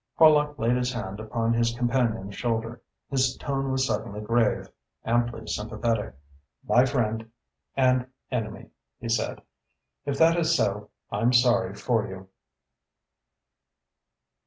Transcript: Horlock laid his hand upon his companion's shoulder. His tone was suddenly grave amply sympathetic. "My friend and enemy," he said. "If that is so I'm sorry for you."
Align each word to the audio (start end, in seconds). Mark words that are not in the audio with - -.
Horlock 0.17 0.57
laid 0.57 0.75
his 0.77 0.91
hand 0.91 1.19
upon 1.19 1.53
his 1.53 1.77
companion's 1.77 2.33
shoulder. 2.33 2.81
His 3.11 3.37
tone 3.37 3.71
was 3.71 3.85
suddenly 3.85 4.19
grave 4.19 4.67
amply 5.05 5.45
sympathetic. 5.45 6.15
"My 6.67 6.87
friend 6.87 7.29
and 7.77 8.07
enemy," 8.31 8.71
he 8.99 9.09
said. 9.09 9.43
"If 10.07 10.17
that 10.17 10.37
is 10.39 10.55
so 10.55 10.89
I'm 11.11 11.31
sorry 11.33 11.75
for 11.75 12.07
you." 12.07 12.29